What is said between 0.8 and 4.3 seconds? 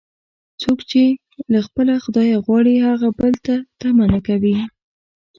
یې چې له خپله خدایه غواړي، هغه بل ته طمعه نه